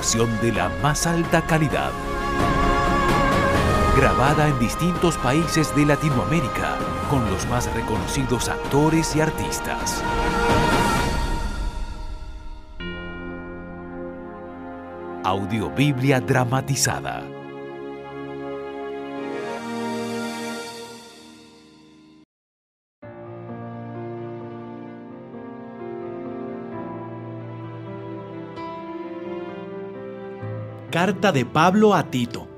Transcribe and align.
De 0.00 0.50
la 0.50 0.70
más 0.82 1.06
alta 1.06 1.42
calidad. 1.42 1.90
Grabada 3.94 4.48
en 4.48 4.58
distintos 4.58 5.18
países 5.18 5.76
de 5.76 5.84
Latinoamérica 5.84 6.78
con 7.10 7.30
los 7.30 7.46
más 7.48 7.70
reconocidos 7.74 8.48
actores 8.48 9.14
y 9.14 9.20
artistas. 9.20 10.02
Audiobiblia 15.22 16.18
dramatizada. 16.18 17.39
Carta 30.90 31.30
de 31.30 31.44
Pablo 31.44 31.94
a 31.94 32.10
Tito. 32.10 32.48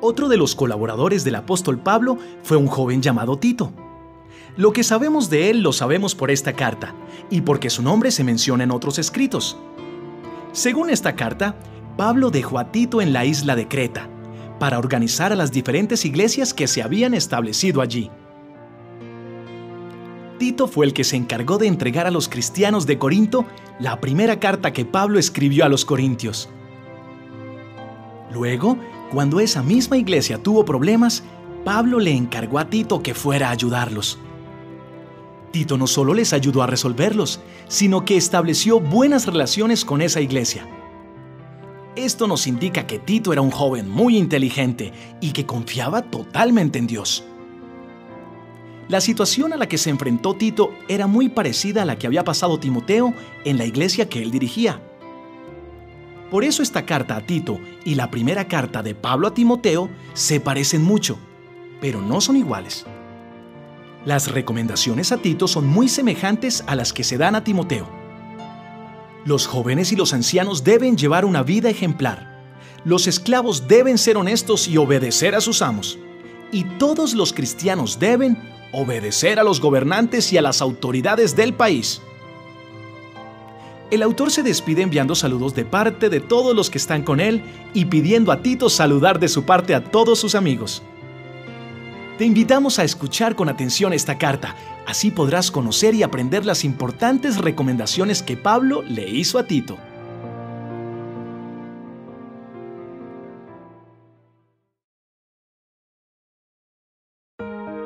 Otro 0.00 0.26
de 0.28 0.38
los 0.38 0.54
colaboradores 0.54 1.22
del 1.22 1.34
apóstol 1.34 1.78
Pablo 1.78 2.16
fue 2.42 2.56
un 2.56 2.66
joven 2.66 3.02
llamado 3.02 3.38
Tito. 3.38 3.74
Lo 4.56 4.72
que 4.72 4.82
sabemos 4.82 5.28
de 5.28 5.50
él 5.50 5.60
lo 5.60 5.74
sabemos 5.74 6.14
por 6.14 6.30
esta 6.30 6.54
carta 6.54 6.94
y 7.28 7.42
porque 7.42 7.68
su 7.68 7.82
nombre 7.82 8.10
se 8.10 8.24
menciona 8.24 8.64
en 8.64 8.70
otros 8.70 8.98
escritos. 8.98 9.58
Según 10.52 10.88
esta 10.88 11.14
carta, 11.14 11.56
Pablo 11.98 12.30
dejó 12.30 12.58
a 12.58 12.72
Tito 12.72 13.02
en 13.02 13.12
la 13.12 13.26
isla 13.26 13.54
de 13.54 13.68
Creta 13.68 14.08
para 14.58 14.78
organizar 14.78 15.30
a 15.30 15.36
las 15.36 15.52
diferentes 15.52 16.06
iglesias 16.06 16.54
que 16.54 16.66
se 16.66 16.82
habían 16.82 17.12
establecido 17.12 17.82
allí. 17.82 18.10
Tito 20.38 20.68
fue 20.68 20.86
el 20.86 20.94
que 20.94 21.04
se 21.04 21.16
encargó 21.16 21.58
de 21.58 21.66
entregar 21.66 22.06
a 22.06 22.10
los 22.10 22.30
cristianos 22.30 22.86
de 22.86 22.98
Corinto 22.98 23.44
la 23.78 24.00
primera 24.00 24.40
carta 24.40 24.72
que 24.72 24.86
Pablo 24.86 25.18
escribió 25.18 25.66
a 25.66 25.68
los 25.68 25.84
corintios. 25.84 26.48
Luego, 28.38 28.78
cuando 29.10 29.40
esa 29.40 29.64
misma 29.64 29.96
iglesia 29.96 30.40
tuvo 30.40 30.64
problemas, 30.64 31.24
Pablo 31.64 31.98
le 31.98 32.12
encargó 32.12 32.60
a 32.60 32.70
Tito 32.70 33.02
que 33.02 33.12
fuera 33.12 33.48
a 33.48 33.50
ayudarlos. 33.50 34.16
Tito 35.50 35.76
no 35.76 35.88
solo 35.88 36.14
les 36.14 36.32
ayudó 36.32 36.62
a 36.62 36.68
resolverlos, 36.68 37.40
sino 37.66 38.04
que 38.04 38.16
estableció 38.16 38.78
buenas 38.78 39.26
relaciones 39.26 39.84
con 39.84 40.02
esa 40.02 40.20
iglesia. 40.20 40.68
Esto 41.96 42.28
nos 42.28 42.46
indica 42.46 42.86
que 42.86 43.00
Tito 43.00 43.32
era 43.32 43.42
un 43.42 43.50
joven 43.50 43.90
muy 43.90 44.16
inteligente 44.16 44.92
y 45.20 45.32
que 45.32 45.44
confiaba 45.44 46.02
totalmente 46.02 46.78
en 46.78 46.86
Dios. 46.86 47.24
La 48.86 49.00
situación 49.00 49.52
a 49.52 49.56
la 49.56 49.66
que 49.66 49.78
se 49.78 49.90
enfrentó 49.90 50.34
Tito 50.34 50.70
era 50.86 51.08
muy 51.08 51.28
parecida 51.28 51.82
a 51.82 51.84
la 51.84 51.98
que 51.98 52.06
había 52.06 52.22
pasado 52.22 52.60
Timoteo 52.60 53.14
en 53.44 53.58
la 53.58 53.66
iglesia 53.66 54.08
que 54.08 54.22
él 54.22 54.30
dirigía. 54.30 54.80
Por 56.30 56.44
eso 56.44 56.62
esta 56.62 56.84
carta 56.84 57.16
a 57.16 57.20
Tito 57.22 57.58
y 57.84 57.94
la 57.94 58.10
primera 58.10 58.48
carta 58.48 58.82
de 58.82 58.94
Pablo 58.94 59.28
a 59.28 59.34
Timoteo 59.34 59.88
se 60.12 60.40
parecen 60.40 60.82
mucho, 60.82 61.18
pero 61.80 62.02
no 62.02 62.20
son 62.20 62.36
iguales. 62.36 62.84
Las 64.04 64.30
recomendaciones 64.30 65.10
a 65.10 65.18
Tito 65.18 65.48
son 65.48 65.66
muy 65.66 65.88
semejantes 65.88 66.64
a 66.66 66.74
las 66.74 66.92
que 66.92 67.04
se 67.04 67.16
dan 67.16 67.34
a 67.34 67.44
Timoteo. 67.44 67.88
Los 69.24 69.46
jóvenes 69.46 69.92
y 69.92 69.96
los 69.96 70.12
ancianos 70.12 70.64
deben 70.64 70.96
llevar 70.96 71.24
una 71.24 71.42
vida 71.42 71.70
ejemplar. 71.70 72.38
Los 72.84 73.06
esclavos 73.06 73.66
deben 73.66 73.98
ser 73.98 74.16
honestos 74.16 74.68
y 74.68 74.76
obedecer 74.76 75.34
a 75.34 75.40
sus 75.40 75.62
amos. 75.62 75.98
Y 76.52 76.64
todos 76.78 77.14
los 77.14 77.32
cristianos 77.32 77.98
deben 77.98 78.38
obedecer 78.72 79.38
a 79.38 79.42
los 79.44 79.60
gobernantes 79.60 80.32
y 80.32 80.38
a 80.38 80.42
las 80.42 80.62
autoridades 80.62 81.36
del 81.36 81.54
país. 81.54 82.00
El 83.90 84.02
autor 84.02 84.30
se 84.30 84.42
despide 84.42 84.82
enviando 84.82 85.14
saludos 85.14 85.54
de 85.54 85.64
parte 85.64 86.10
de 86.10 86.20
todos 86.20 86.54
los 86.54 86.68
que 86.68 86.76
están 86.76 87.02
con 87.02 87.20
él 87.20 87.42
y 87.72 87.86
pidiendo 87.86 88.32
a 88.32 88.42
Tito 88.42 88.68
saludar 88.68 89.18
de 89.18 89.28
su 89.28 89.44
parte 89.44 89.74
a 89.74 89.82
todos 89.82 90.18
sus 90.18 90.34
amigos. 90.34 90.82
Te 92.18 92.26
invitamos 92.26 92.78
a 92.78 92.84
escuchar 92.84 93.34
con 93.34 93.48
atención 93.48 93.94
esta 93.94 94.18
carta, 94.18 94.54
así 94.86 95.10
podrás 95.10 95.50
conocer 95.50 95.94
y 95.94 96.02
aprender 96.02 96.44
las 96.44 96.64
importantes 96.64 97.38
recomendaciones 97.38 98.22
que 98.22 98.36
Pablo 98.36 98.82
le 98.82 99.08
hizo 99.08 99.38
a 99.38 99.44
Tito. 99.44 99.78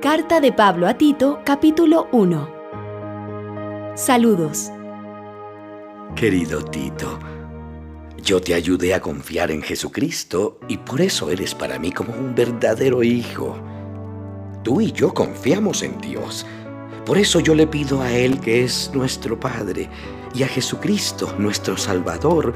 Carta 0.00 0.40
de 0.40 0.52
Pablo 0.52 0.88
a 0.88 0.94
Tito, 0.94 1.40
capítulo 1.44 2.08
1. 2.12 2.48
Saludos. 3.94 4.70
Querido 6.14 6.64
Tito, 6.64 7.18
yo 8.22 8.40
te 8.40 8.54
ayudé 8.54 8.94
a 8.94 9.00
confiar 9.00 9.50
en 9.50 9.62
Jesucristo 9.62 10.60
y 10.68 10.76
por 10.76 11.00
eso 11.00 11.28
eres 11.28 11.56
para 11.56 11.80
mí 11.80 11.90
como 11.90 12.14
un 12.14 12.36
verdadero 12.36 13.02
hijo. 13.02 13.58
Tú 14.62 14.80
y 14.80 14.92
yo 14.92 15.12
confiamos 15.12 15.82
en 15.82 16.00
Dios. 16.00 16.46
Por 17.04 17.18
eso 17.18 17.40
yo 17.40 17.56
le 17.56 17.66
pido 17.66 18.00
a 18.00 18.12
Él 18.12 18.38
que 18.38 18.62
es 18.62 18.92
nuestro 18.94 19.40
Padre 19.40 19.90
y 20.32 20.44
a 20.44 20.46
Jesucristo, 20.46 21.34
nuestro 21.36 21.76
Salvador, 21.76 22.54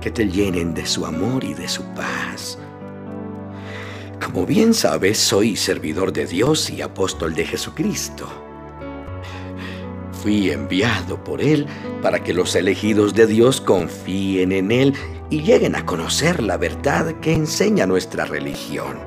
que 0.00 0.12
te 0.12 0.28
llenen 0.28 0.72
de 0.72 0.86
su 0.86 1.04
amor 1.04 1.42
y 1.42 1.52
de 1.52 1.66
su 1.66 1.82
paz. 1.94 2.60
Como 4.24 4.46
bien 4.46 4.72
sabes, 4.72 5.18
soy 5.18 5.56
servidor 5.56 6.12
de 6.12 6.26
Dios 6.26 6.70
y 6.70 6.80
apóstol 6.80 7.34
de 7.34 7.44
Jesucristo 7.44 8.45
fui 10.26 10.50
enviado 10.50 11.22
por 11.22 11.40
Él 11.40 11.68
para 12.02 12.24
que 12.24 12.34
los 12.34 12.56
elegidos 12.56 13.14
de 13.14 13.28
Dios 13.28 13.60
confíen 13.60 14.50
en 14.50 14.72
Él 14.72 14.92
y 15.30 15.42
lleguen 15.42 15.76
a 15.76 15.86
conocer 15.86 16.42
la 16.42 16.56
verdad 16.56 17.20
que 17.20 17.32
enseña 17.32 17.86
nuestra 17.86 18.24
religión. 18.24 18.98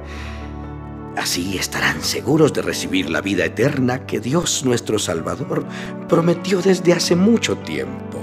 Así 1.18 1.57
estarán 1.57 2.02
seguros 2.02 2.53
de 2.53 2.62
recibir 2.62 3.09
la 3.09 3.19
vida 3.19 3.44
eterna 3.44 4.06
que 4.06 4.22
Dios 4.22 4.63
nuestro 4.63 4.97
Salvador 4.97 5.66
prometió 6.07 6.62
desde 6.62 6.94
hace 6.94 7.18
mucho 7.18 7.57
tiempo. 7.57 8.19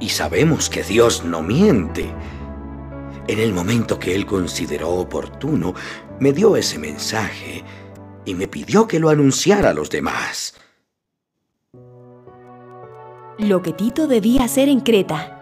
Y 0.00 0.08
sabemos 0.08 0.70
que 0.70 0.82
Dios 0.82 1.22
no 1.22 1.42
miente. 1.42 2.10
En 3.28 3.40
el 3.40 3.52
momento 3.52 3.98
que 3.98 4.14
Él 4.14 4.24
consideró 4.24 4.88
oportuno, 4.92 5.74
me 6.18 6.32
dio 6.32 6.56
ese 6.56 6.78
mensaje 6.78 7.62
y 8.24 8.32
me 8.32 8.48
pidió 8.48 8.88
que 8.88 8.98
lo 8.98 9.10
anunciara 9.10 9.68
a 9.68 9.74
los 9.74 9.90
demás 9.90 10.54
lo 13.42 13.62
que 13.62 13.72
Tito 13.72 14.06
debía 14.06 14.44
hacer 14.44 14.68
en 14.68 14.80
Creta. 14.80 15.36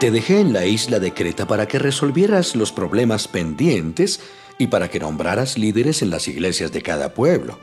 Te 0.00 0.10
dejé 0.10 0.40
en 0.40 0.52
la 0.52 0.66
isla 0.66 0.98
de 0.98 1.14
Creta 1.14 1.46
para 1.46 1.66
que 1.66 1.78
resolvieras 1.78 2.56
los 2.56 2.72
problemas 2.72 3.28
pendientes 3.28 4.20
y 4.58 4.66
para 4.66 4.88
que 4.88 4.98
nombraras 4.98 5.56
líderes 5.56 6.02
en 6.02 6.10
las 6.10 6.26
iglesias 6.26 6.72
de 6.72 6.82
cada 6.82 7.14
pueblo. 7.14 7.58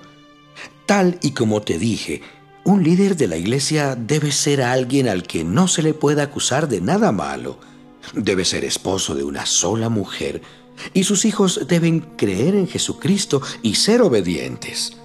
Tal 0.85 1.19
y 1.21 1.31
como 1.31 1.61
te 1.61 1.77
dije, 1.77 2.21
un 2.63 2.83
líder 2.83 3.17
de 3.17 3.27
la 3.27 3.37
iglesia 3.37 3.95
debe 3.95 4.31
ser 4.31 4.61
alguien 4.61 5.07
al 5.09 5.23
que 5.23 5.43
no 5.43 5.67
se 5.67 5.83
le 5.83 5.93
pueda 5.93 6.23
acusar 6.23 6.69
de 6.69 6.81
nada 6.81 7.11
malo. 7.11 7.59
Debe 8.13 8.45
ser 8.45 8.63
esposo 8.63 9.15
de 9.15 9.23
una 9.23 9.45
sola 9.45 9.89
mujer 9.89 10.41
y 10.93 11.03
sus 11.03 11.25
hijos 11.25 11.67
deben 11.67 11.99
creer 11.99 12.55
en 12.55 12.67
Jesucristo 12.67 13.41
y 13.61 13.75
ser 13.75 14.01
obedientes. 14.01 14.97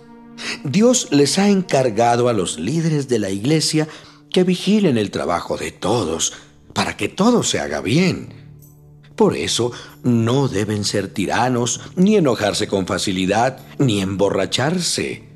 Dios 0.64 1.08
les 1.10 1.38
ha 1.38 1.48
encargado 1.48 2.28
a 2.28 2.32
los 2.32 2.58
líderes 2.58 3.08
de 3.08 3.19
la 3.19 3.31
iglesia 3.31 3.88
que 4.31 4.44
vigilen 4.44 4.98
el 4.98 5.10
trabajo 5.10 5.56
de 5.56 5.70
todos 5.70 6.32
para 6.72 6.96
que 6.96 7.08
todo 7.08 7.42
se 7.42 7.60
haga 7.60 7.81
bien. 7.81 8.44
Por 9.16 9.36
eso 9.36 9.70
no 10.02 10.48
deben 10.48 10.84
ser 10.84 11.08
tiranos, 11.08 11.81
ni 11.94 12.16
enojarse 12.16 12.66
con 12.66 12.86
facilidad, 12.86 13.58
ni 13.78 14.00
emborracharse. 14.00 15.28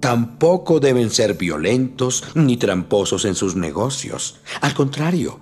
Tampoco 0.00 0.78
deben 0.78 1.10
ser 1.10 1.34
violentos 1.34 2.22
ni 2.34 2.56
tramposos 2.56 3.24
en 3.24 3.34
sus 3.34 3.56
negocios. 3.56 4.36
Al 4.60 4.72
contrario, 4.74 5.40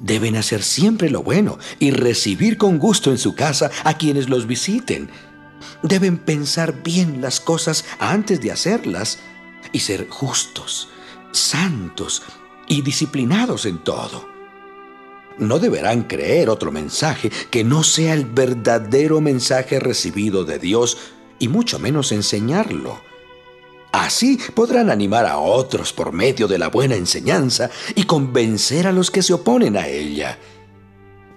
deben 0.00 0.36
hacer 0.36 0.62
siempre 0.62 1.10
lo 1.10 1.24
bueno 1.24 1.58
y 1.80 1.90
recibir 1.90 2.56
con 2.56 2.78
gusto 2.78 3.10
en 3.10 3.18
su 3.18 3.34
casa 3.34 3.70
a 3.82 3.98
quienes 3.98 4.28
los 4.28 4.46
visiten. 4.46 5.10
Deben 5.82 6.18
pensar 6.18 6.82
bien 6.82 7.20
las 7.20 7.40
cosas 7.40 7.84
antes 7.98 8.40
de 8.40 8.52
hacerlas 8.52 9.18
y 9.72 9.80
ser 9.80 10.08
justos, 10.08 10.88
santos 11.32 12.22
y 12.66 12.82
disciplinados 12.82 13.66
en 13.66 13.78
todo. 13.78 14.28
No 15.38 15.58
deberán 15.58 16.02
creer 16.02 16.50
otro 16.50 16.72
mensaje 16.72 17.30
que 17.50 17.62
no 17.62 17.84
sea 17.84 18.14
el 18.14 18.24
verdadero 18.24 19.20
mensaje 19.20 19.78
recibido 19.78 20.44
de 20.44 20.58
Dios 20.58 20.98
y 21.38 21.48
mucho 21.48 21.78
menos 21.78 22.10
enseñarlo. 22.10 23.00
Así 23.92 24.38
podrán 24.54 24.90
animar 24.90 25.24
a 25.24 25.38
otros 25.38 25.92
por 25.92 26.12
medio 26.12 26.46
de 26.46 26.58
la 26.58 26.68
buena 26.68 26.96
enseñanza 26.96 27.70
y 27.94 28.04
convencer 28.04 28.86
a 28.86 28.92
los 28.92 29.10
que 29.10 29.22
se 29.22 29.32
oponen 29.32 29.76
a 29.76 29.86
ella. 29.86 30.38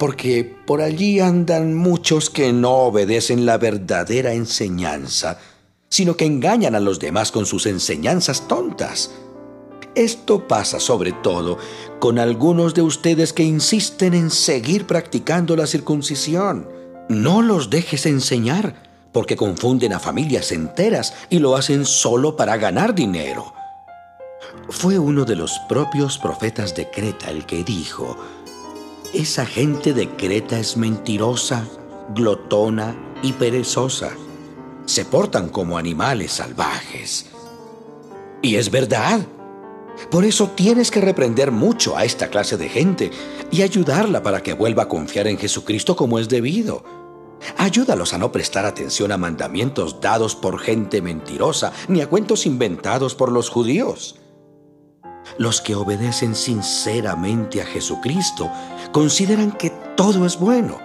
Porque 0.02 0.44
por 0.66 0.82
allí 0.82 1.20
andan 1.20 1.76
muchos 1.76 2.32
que 2.32 2.52
no 2.54 2.72
obedecen 2.72 3.46
la 3.46 3.60
verdadera 3.60 4.34
enseñanza, 4.34 5.38
sino 5.90 6.18
que 6.18 6.26
engañan 6.26 6.74
a 6.74 6.80
los 6.80 6.98
demás 6.98 7.32
con 7.32 7.46
sus 7.46 7.68
enseñanzas 7.68 8.48
tontas. 8.48 9.12
Esto 9.94 10.48
pasa 10.48 10.80
sobre 10.80 11.12
todo 11.12 11.60
con 12.00 12.18
algunos 12.18 12.74
de 12.74 12.82
ustedes 12.82 13.32
que 13.32 13.44
insisten 13.44 14.16
en 14.16 14.32
seguir 14.32 14.88
practicando 14.88 15.56
la 15.56 15.68
circuncisión. 15.68 16.68
No 17.08 17.44
los 17.44 17.70
dejes 17.70 18.08
enseñar 18.08 18.74
porque 19.12 19.36
confunden 19.36 19.94
a 19.94 20.00
familias 20.00 20.52
enteras 20.52 21.14
y 21.30 21.38
lo 21.38 21.56
hacen 21.56 21.86
solo 21.86 22.36
para 22.36 22.58
ganar 22.58 22.96
dinero. 22.96 23.54
Fue 24.68 24.98
uno 24.98 25.26
de 25.26 25.36
los 25.36 25.60
propios 25.70 26.18
profetas 26.18 26.74
de 26.74 26.90
Creta 26.90 27.30
el 27.30 27.46
que 27.46 27.64
dijo, 27.64 28.18
esa 29.14 29.46
gente 29.46 29.94
de 29.94 30.10
Creta 30.10 30.60
es 30.60 30.78
mentirosa, 30.78 31.68
glotona 32.16 32.96
y 33.22 33.34
perezosa. 33.34 34.12
Se 34.86 35.06
portan 35.06 35.50
como 35.50 35.78
animales 35.78 36.34
salvajes. 36.34 37.28
Y 38.42 38.56
es 38.56 38.72
verdad. 38.72 39.22
Por 40.10 40.26
eso 40.26 40.50
tienes 40.56 40.90
que 40.90 41.02
reprender 41.02 41.52
mucho 41.52 41.98
a 41.98 42.06
esta 42.06 42.30
clase 42.30 42.58
de 42.58 42.70
gente 42.70 43.12
y 43.52 43.62
ayudarla 43.62 44.24
para 44.24 44.42
que 44.42 44.54
vuelva 44.54 44.84
a 44.84 44.88
confiar 44.88 45.28
en 45.28 45.38
Jesucristo 45.38 45.96
como 45.96 46.18
es 46.18 46.30
debido. 46.30 46.84
Ayúdalos 47.58 48.14
a 48.14 48.18
no 48.18 48.32
prestar 48.32 48.66
atención 48.66 49.12
a 49.12 49.18
mandamientos 49.18 50.00
dados 50.00 50.36
por 50.36 50.60
gente 50.60 51.02
mentirosa 51.02 51.74
ni 51.88 52.02
a 52.02 52.08
cuentos 52.08 52.46
inventados 52.46 53.16
por 53.16 53.32
los 53.32 53.50
judíos. 53.50 54.16
Los 55.38 55.62
que 55.62 55.76
obedecen 55.76 56.36
sinceramente 56.36 57.62
a 57.62 57.66
Jesucristo 57.66 58.50
consideran 58.92 59.52
que 59.52 59.72
todo 59.96 60.26
es 60.26 60.38
bueno, 60.38 60.80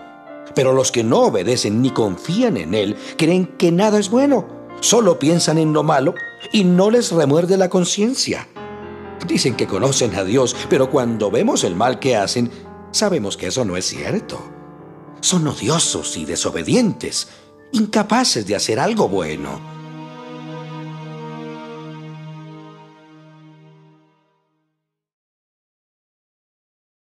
pero 0.55 0.73
los 0.73 0.93
que 0.93 1.05
no 1.05 1.21
obedecen 1.21 1.83
ni 1.83 1.91
confían 1.91 2.57
en 2.57 2.75
Él 2.75 2.97
creen 3.17 3.47
que 3.59 3.73
nada 3.73 3.99
es 3.99 4.11
bueno, 4.11 4.47
solo 4.81 5.19
piensan 5.19 5.59
en 5.59 5.73
lo 5.73 5.83
malo 5.83 6.15
y 6.53 6.65
no 6.65 6.91
les 6.91 7.13
remuerde 7.13 7.57
la 7.57 7.69
conciencia. 7.69 8.49
Dicen 9.27 9.57
que 9.57 9.67
conocen 9.67 10.15
a 10.15 10.25
Dios, 10.25 10.55
pero 10.69 10.91
cuando 10.91 11.31
vemos 11.31 11.65
el 11.65 11.75
mal 11.75 11.99
que 11.99 12.17
hacen, 12.17 12.51
sabemos 12.93 13.37
que 13.37 13.49
eso 13.49 13.65
no 13.65 13.77
es 13.77 13.87
cierto 13.87 14.57
son 15.27 15.49
odiosos 15.49 16.17
y 16.17 16.25
desobedientes, 16.25 17.29
incapaces 17.73 18.47
de 18.47 18.55
hacer 18.55 18.79
algo 18.79 19.09
bueno. 19.09 19.76